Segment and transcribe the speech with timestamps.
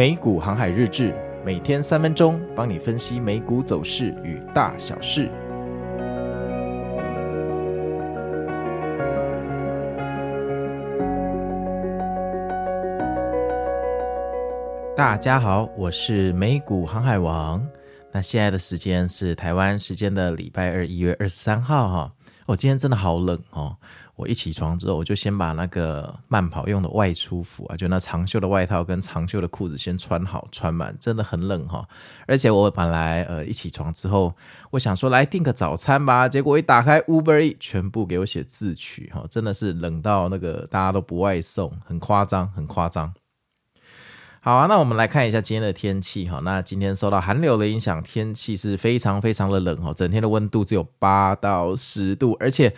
[0.00, 5.28] 美股航海日志，每天三分钟，帮你分析美股走势与大小事。
[14.96, 17.62] 大家好，我是美股航海王。
[18.10, 22.12] 那现在的时间是台湾时间的礼拜二，一月二十三号哈。
[22.50, 23.76] 哦，今天真的好冷哦。
[24.16, 31.88] 我一起床之后，我就先把那个慢跑用的外出服啊，就那长袖的外套跟长袖的裤子先穿好穿满，真的很冷哈。
[32.26, 34.34] 而且我本来呃一起床之后，
[34.72, 43.14] 我想说来订个早餐吧，结果一打开 Uber 全部给我写自取哈，真的是冷到那个大家都不外送，很夸张，很夸张。
[44.40, 46.40] 好啊，那我们来看一下今天的天气哈。
[46.40, 52.74] 那今天受到寒流的影响，天气是非常非常的冷哈，整天的温度只有八到十度，而且。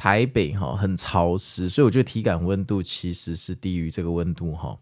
[0.00, 4.78] 台北哈很潮湿，所以我觉得体感温度其实是低于这个温度哈。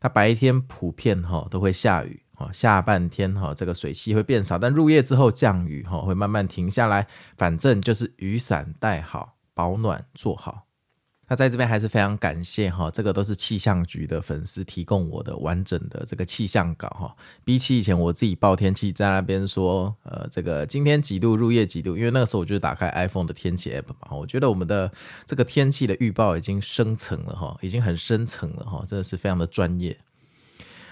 [0.00, 10.67] 它白天普遍哈都会下雨哈，下半天哈这个水汽会变少，但入夜之后降雨哈会慢慢停下来，反正就是雨伞带好，保暖做好。
[11.28, 17.14] 那在这边还是非常感谢哈，这个都是气象局的粉丝提供我的完整的这个气象稿哈。
[17.44, 24.90] 比起以前我自己报天气在那边说，呃，这个今天几度，入夜几度，因为那个时候我就打开 iPhone 的天气 App 嘛，我觉得我们的
[25.26, 29.96] 这个天气的预报已经深层了哈，已经很深层了哈，真的是非常的专业。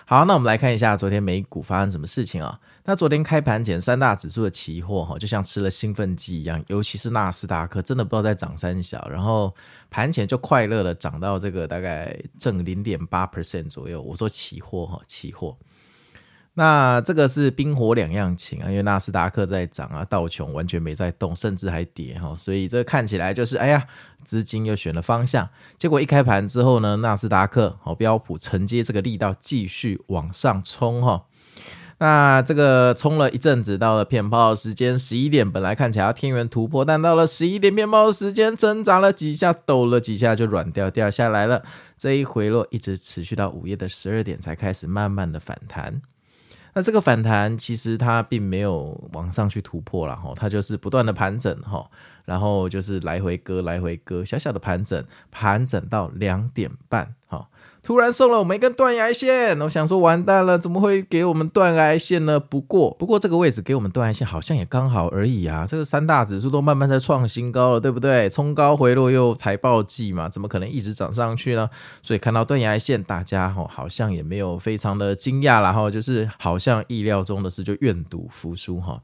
[0.09, 2.61] 好，那我们来看一下昨天美股发生什么事情啊？
[2.85, 9.53] 那昨天开盘前三大指数的期货哈，就像吃了兴奋剂一样，尤其是纳斯达克，真的不知道在涨三小，然后
[9.91, 14.01] 盘前就快乐的涨到这个大概正零点八 percent 左右。
[14.01, 15.57] 我说期货哈，期货。
[16.59, 23.87] 那这个是冰火两样情啊，因为纳斯达克在涨啊，道琼完全没在动，甚至还跌哈，所以这看起来就是哎呀，
[24.25, 25.51] 资金又选了方向。
[25.77, 31.27] 结果一开盘之后呢，纳斯达克和标普承接这个力道继续往上冲哈。
[31.99, 41.63] 那这个冲了一阵子，到了骗炮时间十一点，本来看起来要天元突破，但到了十一点骗炮时间挣扎了几下，抖了几下就软掉掉下来了。
[41.99, 46.01] 这一回落一直持续到午夜的十二点才开始慢慢的反弹。
[46.77, 51.89] 那这个反弹其实它并没有往上去突破了哈，它就是不断的盘整哈，
[52.27, 57.49] 然后就是来回割来回割，小小的盘整，盘整到两点半哈。
[57.87, 62.41] 突然送了我们一根断崖线，我想说完蛋了，怎么会给我们断崖线呢？
[62.41, 65.65] 不过，不过这个位置给我们断崖线好像也刚好而已啊。
[65.65, 68.29] 这个三大指数都慢慢在创新高了，对不对？
[68.29, 71.71] 冲高回落又财报季嘛，怎么可能一直涨上去呢？
[72.03, 79.01] 所以看到断崖线，大家哈好像也没有非常的惊讶，然后就是好像意料中的事就愿赌服输哈。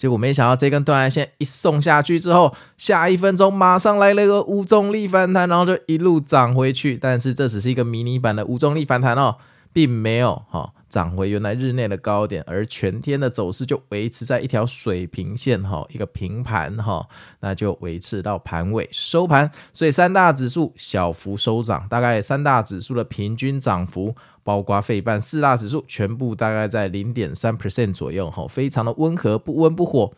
[0.00, 6.96] 结果没想到这根断崖线一送下去之后，下一分钟马上来了一个无重力反弹，然后就一路涨回去。
[6.96, 9.36] 但是这只是一个迷你版的无重力反弹哦，
[9.74, 17.06] 并没有哈涨回原来日内的高点，而全天的走势就维持在一条水平线哈，一个平盘哈，
[17.40, 19.50] 那就维持到盘尾收盘。
[19.70, 24.14] 所以三大指数小幅收涨，大概三大指数的平均涨幅。
[24.50, 30.10] 包括费半四大指数全部大概在零点三 percent 左右，哈，非常的温和，不温不火。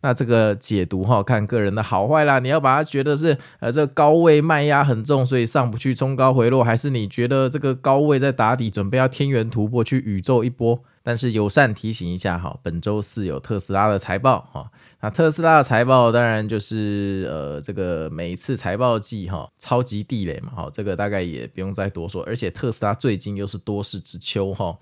[0.00, 2.38] 那这个解读哈，看个人的好坏啦。
[2.38, 10.82] 你要把它觉得是呃这个高位卖压很重，所以上不去，冲高回落，还是你觉得这个高位在打底，准备要天元突破去宇宙一波？
[11.08, 14.70] 但是友善提醒一下哈，本周四有特斯拉的财报哈。
[15.00, 22.22] 那特斯拉的财报当然就是呃这个每一次财报季哈超级地雷嘛哈，这个大概也不用再多说。
[22.24, 24.76] 而且特斯拉最近又是多事之秋哈，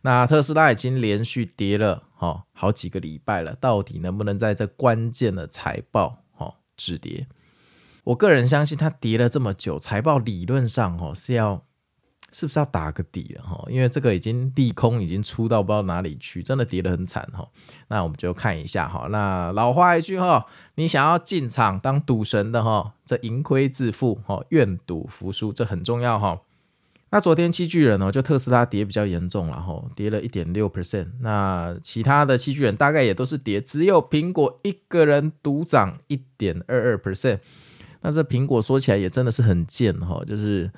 [0.00, 7.26] 那特斯拉已经连续跌了哈好几个礼拜了，到底能不能在这关键的财报哈止跌？
[8.04, 11.65] 我个人相信它跌了这么久，财报理论上哈是要。
[12.38, 13.64] 是不是要打个底了哈？
[13.70, 17.48] 因为这个已经利空已经出到不知道哪里去，真的跌得很惨哈。
[17.88, 19.08] 那我们就看一下哈。
[19.10, 26.42] 那老话一句哈，你想要进场当赌神的哈，这盈亏自负哈，愿赌服输，这很重要哈。
[27.08, 31.06] 那昨天七巨人呢，就特斯拉跌比较严重了哈，跌了一点六 percent。
[31.22, 37.38] 那其他的七巨人大概也都是跌，只有苹果一个人独涨一点二二 percent。
[38.02, 40.70] 那这苹果说起来也真的是很贱哈，就是。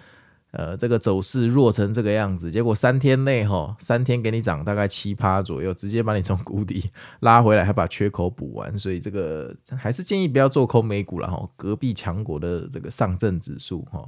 [0.51, 6.91] 呃，这个走势弱成这个样子，结果三天内哈，三天给你涨大概七趴左右，直接把你从谷底
[7.21, 11.49] 拉回来，还把缺口补完，所以这个还是建议不要做空美股了哈。
[11.57, 14.03] 隔壁强国的这个上证指数哈，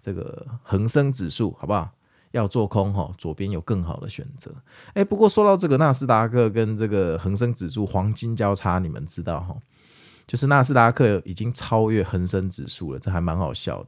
[0.00, 1.88] 这个恒生指数好不好？
[2.32, 4.50] 要做空哈，左边有更好的选择。
[4.94, 9.54] 哎，不过说到这个纳斯达克跟这个恒生指数黄金交叉，你们知道哈？
[10.26, 13.86] 就是纳斯达克已经超越恒生指数了，这还蛮好笑的。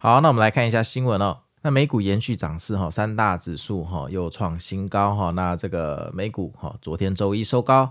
[0.00, 1.38] 好，那我们来看一下新闻哦。
[1.62, 5.32] 那美股延续涨势哈，三大指数哈又创新高哈。
[5.32, 7.90] 那这个美股哈，昨天周一收高，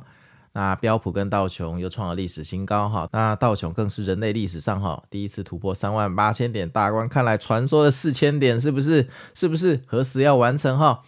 [0.54, 3.09] 那标普跟道琼又创了历史新高哈。
[3.12, 9.10] 那道琼更是人类历史上哈第一次突破三万八千点大关，看来传说的四千点是不是？
[9.33, 9.81] 是不是？
[9.86, 11.03] 何时要完成哈？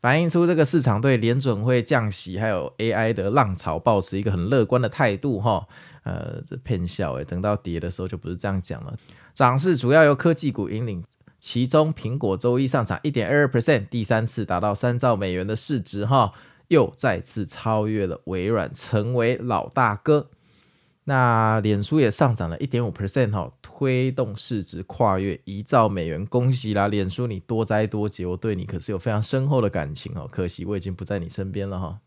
[0.00, 5.66] 反映出这个市场对联准会降息还有 AI 的浪潮抱持一个很乐观的态度哈。
[6.04, 8.94] 呃，这骗笑诶，等到跌的时候就不是这样讲了。
[9.38, 11.04] 涨势主要由科技股引领。
[11.38, 16.32] 其中，苹果周一上涨一点二二 percent，第三次达到三兆美元的市值，哈，
[16.66, 20.30] 又再次超越了微软，成为老大哥。
[21.04, 32.00] 那脸书也上涨了一点五 percent，哈，推动市值跨越一兆美元，恭喜啦，脸书，你多灾多劫，我对你可是有非常深厚的感情哦，可惜我已经不在你身边了哈。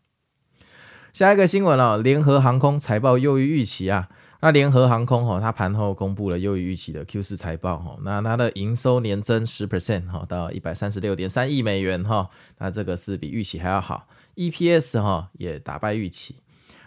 [1.14, 4.10] 下一个新闻了，联合航空财报优于预期啊。
[4.44, 12.28] 那联合航空哈，它盘后公布了优于预期的 Q 四财报哈，那它的营收年增十 percent 哈，到一百三十六点三亿美元哈，
[12.58, 16.34] 那这个是比预期还要好，EPS 哈也打败预期。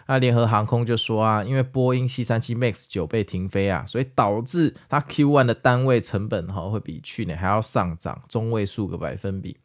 [0.06, 9.56] 那联合航空就说啊，因为波音七三七 MAX 九被停飞啊，所以导致它 Q one 的单位成本哈会比去年还要上涨中位数个百分比。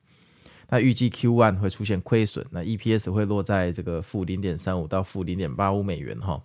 [0.69, 6.41] 那预计 Q one 会出现亏损，那 EPS 会落在这个负零点三五到负零点八五美元哈。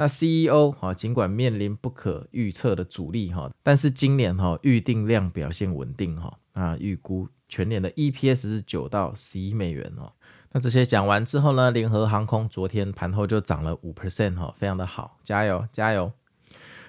[0.00, 10.10] 那 CEO 哈，尽管面临不可预测的阻力哈，但是今年哈预定量表现稳定哈，那预估全年的 EPS 是九到十一美元哦。
[10.52, 16.10] 那这些讲完之后呢，联合航空昨天盘后就涨了五 percent 哈，非常的好，加油加油。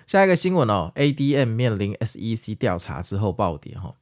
[0.08, 3.94] 下一个新闻哦，ADM 面临 SEC 调查之后暴跌哈。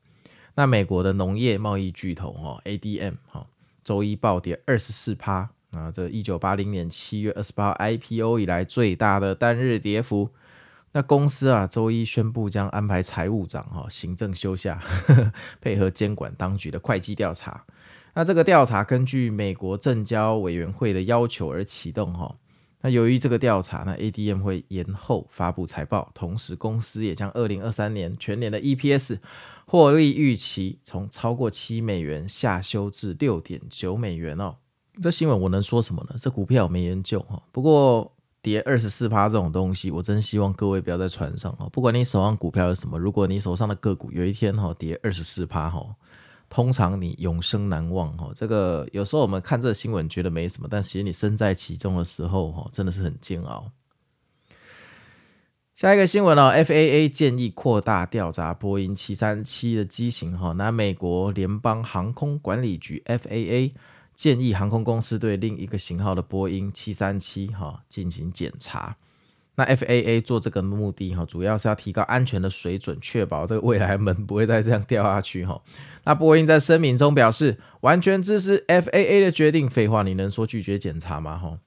[0.53, 3.47] 那美国的农业贸易巨头哈 ADM 哈，
[3.81, 5.49] 周一暴跌二十四趴。
[5.71, 10.29] 啊，这一九八零年七月二十八号 IPO 以来最大的单日跌幅。
[10.91, 17.63] 那公司啊，周一宣布将安排财务长哈行政休假，呵 呵配合监管当局的会计调查。
[18.15, 22.35] 那这个调查根据美国证交委员会的要求而启动哈。
[22.81, 29.19] 那由于这个调查，那 ADM 会延后发布财报，同时公司也将二零二三年全年的 EPS
[29.67, 34.55] 获利预期从超过七美元下修至六点九美元哦。
[35.01, 36.15] 这新闻我能说什么呢？
[36.17, 37.41] 这股票我没研究哈。
[37.51, 38.11] 不过
[38.41, 41.67] 跌二十四趴这种东西，我真希望各位不要在船上哈。
[41.71, 45.85] 不管你手上股票有什么，如果你手上的个股有一天哈跌二十四趴哈，
[46.49, 48.31] 通常你永生难忘哈。
[48.33, 53.71] 这个有时候我们看这新闻觉得没什么，但其实你身在其中的时候哈，真的是很煎熬。
[55.75, 60.51] 下一个新闻哦，FAA 建议扩大调查波音七三七的机型哈。
[60.53, 63.71] 那美国联邦航空管理局 FAA。
[64.19, 68.97] 建议航空公司对另一个型号的波音七三七哈进行检查。
[69.55, 75.61] 那 FAA 做这个目的哈，主要是要提高安全的水准，确保这个未来门不会再这样掉下去哈。
[76.03, 79.69] 那波音在声明中表示，完全支持 FAA 的决定。
[79.69, 81.37] 废话，你能说拒绝检查吗？
[81.37, 81.59] 哈。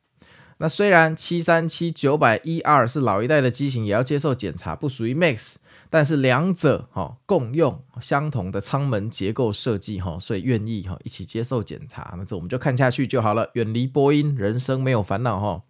[0.59, 5.55] 那虽然七三七九百 ER 是老一代的机型，也要接受检查，不属于 Max。
[5.93, 12.15] 但是两者哈共用相同的舱门结构设计哈，所以愿意哈一起接受检查。
[12.17, 15.65] 那这我们就看下去就好了，远离波音，人生没有烦恼哈。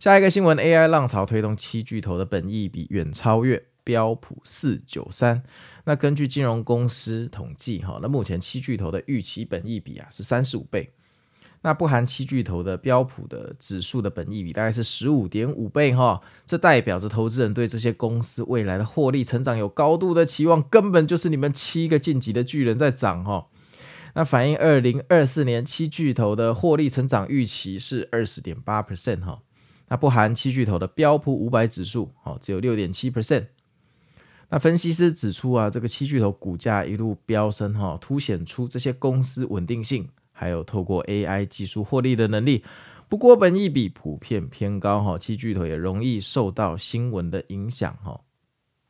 [0.00, 5.44] 下一个新闻，AI 浪潮推动七巨头的本益比远超越标普四九三。
[5.84, 10.90] 那根据金融公司统计哈，那目前七巨头的预期本益比啊是三十五倍。
[11.64, 23.46] 那不含七巨头的标普的指数的本益比大概是十五点五倍哈，这代表着投资人对这些公司未来的获利成长有高度的期望，根本就是你们七个晋级的巨人在涨哈。
[24.14, 29.40] 那反映二零二四年七巨头的获利成长预期是二十点八 percent 哈，
[29.88, 33.46] 那不含七巨头的标普五百指数哦，只有六点七 percent。
[34.50, 40.08] 那分析师指出啊，这个七巨头股价一路飙升哈，凸显出这些公司稳定性。
[40.42, 42.64] 还有透过 AI 技术获利的能力，
[43.08, 48.22] 不过本益比普遍偏高哈，七巨头也容易受到新闻的影响哈。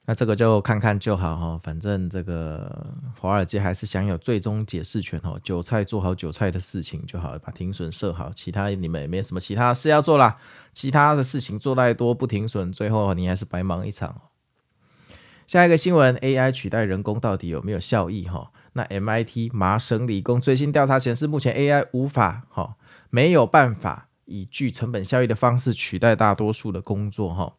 [0.06, 5.38] 那这个就看看就好哈，反正这个华尔街还是享有最终解释权哈。
[5.44, 10.38] 韭菜做好韭菜的事情就好，把停损设好，其他你们也没什么其他事要做啦。
[10.72, 14.22] 其他的事情做太多不停损，最后你还是白忙一场。
[15.46, 18.50] 下一个新闻，AI 取代人工到底有没有效益哈？
[18.74, 22.76] 那 MIT 麻省理工最新调查显示，目前 AI 无法哈，
[23.10, 27.54] 没有办法以具成本效益的方式取代大多数的工作哈。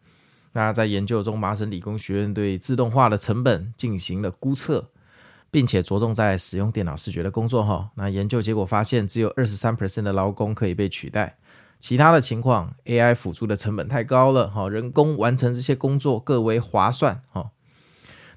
[0.53, 4.89] 那在研究中，麻省理工学院对自动化的成本进行了估测，
[5.49, 7.89] 并且着重在使用电脑视觉的工作哈。
[7.95, 11.37] 那研究结果发现，只有二十三 percent 的劳工可以被取代，
[11.79, 17.51] 其他的情况 AI 辅助的成本太高了哈，人工完成这些工作更为划算哈。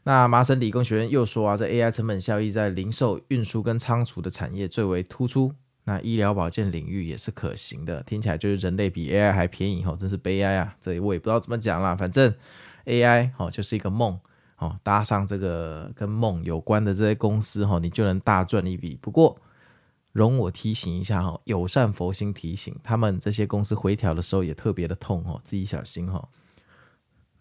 [0.07, 5.53] 那麻省理工学院又说啊，这 AI 成本效益在零售、运输跟仓储的产业最为突出。
[5.83, 10.77] 那医疗保健领域也是可行的，听起来就是人类比 AI 还便宜哦，真是悲哀啊！
[10.81, 12.33] 这我也不知道怎么讲啦，反正
[12.85, 14.17] AI 哦就是一个梦
[14.59, 18.97] 哦，搭上这个跟梦有关的这些公司哦，你就能大赚一笔。
[19.03, 19.37] 不过
[20.13, 26.29] 容我提醒一下哈，友善佛心提醒，他们这些公司回调的时候也特别的痛哦，自己小心哈。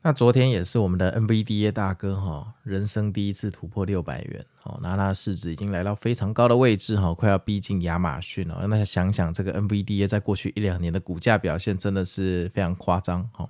[0.06, 8.68] 那昨天也是我们的 NVDA 大哥哈，人生第一次突破六百元哦，那它市值已经来到非常高的位置哈，快要逼近亚马逊了。
[8.68, 13.50] 那想想这个 NVDA 在过去一两年的股价表现真的是非常夸张哈，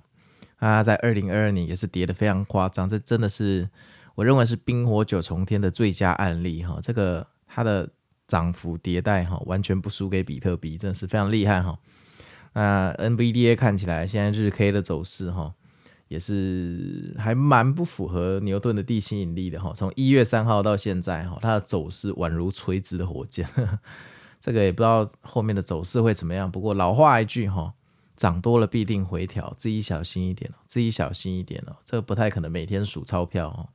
[0.58, 3.68] 它在二零二二年也是跌得非常夸张，这真的是
[4.14, 6.78] 我认为是冰火九重天的最佳案例哈。
[6.80, 7.86] 这个它的
[8.26, 11.78] 涨幅迭代哈，完全不输给比特币，真的是非常厉害哈。
[12.54, 15.52] 那 NVDA 看起来现在日 K 的走势哈。
[16.08, 23.48] 也是还蛮不符合牛顿的地心引力的哈，从一月三号到现在哈，它的走势宛如垂直的火箭，
[24.38, 26.50] 这个也不知道后面的走势会怎么样。
[26.50, 27.74] 不过老话一句哈，
[28.16, 33.68] 涨多了必定回调，自己小心一点，自己小心一点哦，这个不太可能每天数钞票哦。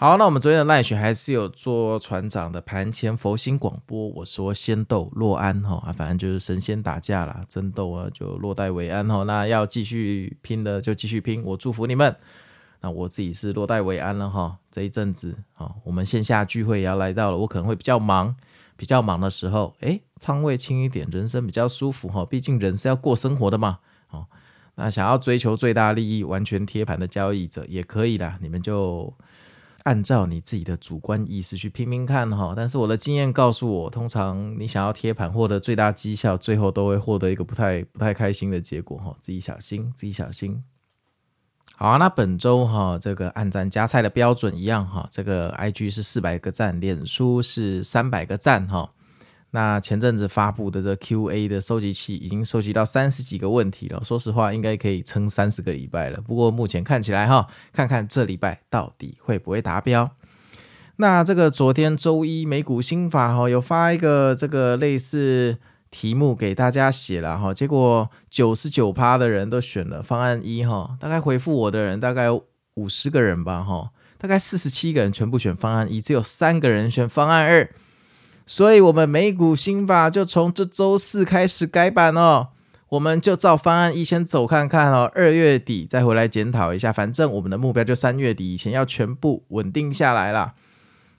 [0.00, 4.06] 好，那我们昨天的赖雪还是有做船长的盘前佛心广播。
[4.10, 9.24] 我说仙斗若安哈啊，反正就是神仙打架啦，争斗啊就落袋为安哈。
[9.24, 12.14] 那要继续拼的就继续拼，我祝福你们。
[12.80, 14.58] 那我自己是落袋为安了哈。
[14.70, 18.36] 这一阵子啊，我们线下聚会也要来到了，我可能会比较忙，
[18.76, 22.24] 比较忙的时候，诶，仓位轻一点，人生比较舒服哈。
[22.24, 23.80] 毕竟人是要过生活的嘛。
[24.10, 24.26] 哦，
[24.76, 29.12] 那想要追求最大利益，完全贴盘的交易者也可以啦，你们就。
[29.84, 40.62] 按照你自己的主观意识去拼拼看哈，但是我的经验告诉我，通常你想要贴盘获得最大绩效，最后都会获得一个不太不太开心的结果哈，自己小心，自己小心。
[41.76, 48.92] 好啊，那本周哈这个按赞加菜的标准一样哈，这个 IG 是四百个赞，脸书是三百个赞哈。
[49.50, 56.20] 那前阵子发布的这 Q&A 的收集器已经收集到三十几个问题了，说实话应该可以撑三十个礼拜了。
[56.20, 60.10] 不过目前看起来哈，看看这礼拜到底会不会达标。
[60.96, 65.56] 那这个昨天周一美股新法哈有发一个这个类似
[65.90, 77.70] 题目给大家写了哈，结果九十九趴的人都选了方案一哈，大概回复我的人大概有五十个人吧哈，大概四十七个人全部选方案一，只有三个人选方案二。
[78.50, 82.48] 所以，我们美股新法就从这周四开始改版哦。
[82.88, 86.90] 我们就照方案一先走看看哦，二月底再回来检讨一下。
[86.90, 90.54] 反正我们的目标就三月底以前要全部稳定下来了。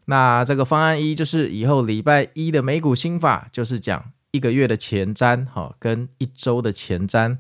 [0.05, 7.38] 那这个方案一就是以后礼拜一的美股新法，就是讲一个月的前瞻，哈，跟一周的前瞻。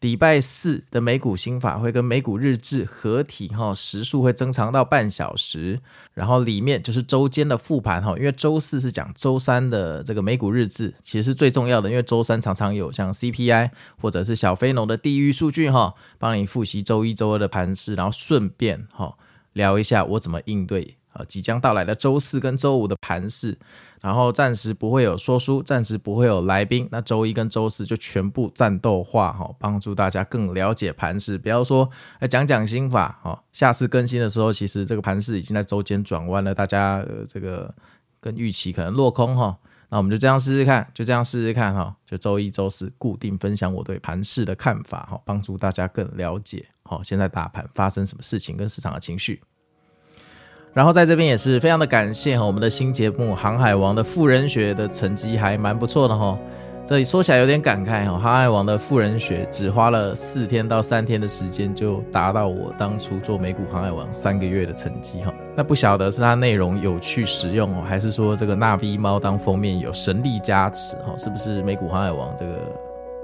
[0.00, 5.78] 礼拜四的美股新法会跟美股日志合体哈，时数会增长到半小时，
[6.14, 19.14] 然后里面就是周间的复盘哈，因为周四是讲周三的这个美股日志，其实是最重要的，因为周三常常有像 CPI 或者是小非农的地域数据哈，帮你复习周一周二的盘势，然后顺便哈
[19.52, 23.58] 聊一下我怎么应对啊即将到来的周四跟周五的盘势。
[24.00, 26.88] 然后暂时不会有说书，暂时不会有来宾。
[26.90, 31.36] 那周一跟周四就全部战斗化哈，帮助大家更了解盘势。
[31.36, 31.88] 不要说
[32.18, 37.74] 哎讲讲心法哈，下次更新的时候，其实这个盘势已经在周间转弯了，大家呃这个
[38.20, 39.56] 跟预期可能落空哈。
[39.90, 49.42] 那我们就这样试试看，就这样试试看哈，就周一周四固定分享我对盘势的看法哈，帮助大家更了解好现在大盘发生什么事情跟市场的情绪。
[50.72, 56.38] 然后在这边也是非常的感谢哈，我们的新节目《航海王》的富人学的成绩还蛮不错的哈。
[56.84, 65.32] 这里说起来有点感慨哈，《航海王》的富人学只花了四天到三天的时间就达到我当初做美股《航海王》三个月的成绩哈。
[65.56, 71.14] 那不晓得是它内容有趣实用哦，还是说这个纳 V 猫当封面有神力加持哈？
[71.16, 72.52] 是不是美股《航海王》这个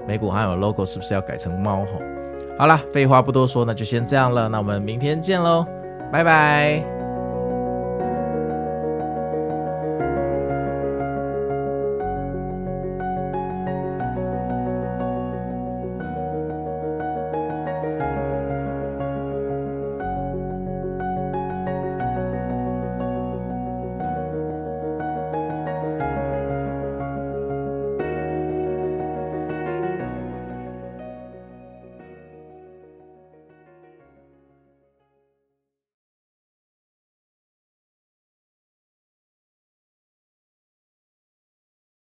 [0.07, 1.91] 美股《航海王》logo 是不是要改成猫哈？
[2.59, 5.65] 好了，废话不多说，那就先这样了，那我们明天见喽，
[6.11, 6.96] 拜拜。